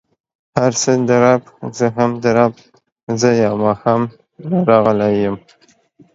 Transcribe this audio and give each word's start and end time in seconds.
هر 0.59 0.71
څه 0.81 0.91
د 1.09 1.11
رب، 1.23 1.41
زه 1.77 1.87
هم 1.97 2.11
د 2.23 2.25
رب، 2.37 2.53
زه 3.21 3.29
يو 3.45 3.53
ماښام 3.65 4.01
له 4.49 4.59
راغلی 4.69 5.13
يم. 5.25 5.35